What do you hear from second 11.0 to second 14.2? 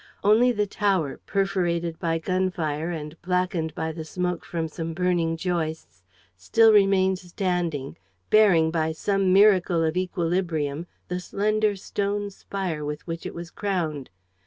the slender stone spire with which it was crowned.